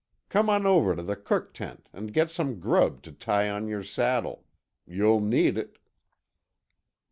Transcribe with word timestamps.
Come 0.29 0.49
on 0.49 0.65
over 0.65 0.95
to 0.95 1.03
the 1.03 1.15
cook 1.15 1.53
tent 1.53 1.87
and 1.93 2.11
get 2.11 2.31
some 2.31 2.59
grub 2.59 3.03
to 3.03 3.11
tie 3.11 3.51
on 3.51 3.67
your 3.67 3.83
saddle. 3.83 4.45
You'll 4.87 5.21
need 5.21 5.59
it." 5.59 5.77